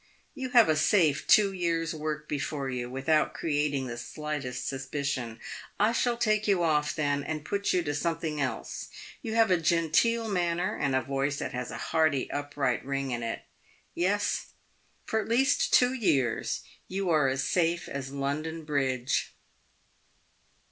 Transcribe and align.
You 0.33 0.49
have 0.49 0.67
a 0.67 0.75
safe 0.75 1.27
two 1.27 1.53
years' 1.53 1.93
work 1.93 2.27
before 2.27 2.71
you, 2.71 2.89
without 2.89 3.35
creating 3.35 3.85
the 3.85 3.99
slightest 3.99 4.67
suspicion. 4.67 5.39
I 5.79 5.91
shall 5.91 6.17
take 6.17 6.47
you 6.47 6.63
off 6.63 6.95
then, 6.95 7.23
and 7.23 7.45
put 7.45 7.71
you 7.71 7.83
to 7.83 7.93
something 7.93 8.41
else. 8.41 8.89
You 9.21 9.35
have 9.35 9.51
a 9.51 9.59
genteel 9.61 10.27
manner, 10.27 10.75
and 10.75 10.95
a 10.95 11.03
voice 11.03 11.37
that 11.37 11.53
has 11.53 11.69
a 11.69 11.77
hearty 11.91 12.31
upright 12.31 12.83
ring 12.83 13.11
in 13.11 13.21
it. 13.21 13.43
Yes, 13.93 14.47
for 15.05 15.21
at 15.21 15.29
least 15.29 15.71
two 15.71 15.93
years, 15.93 16.61
you 16.87 17.11
are 17.11 17.27
as 17.27 17.43
safe 17.43 17.87
as 17.87 18.11
London 18.11 18.63
bridge." 18.63 19.35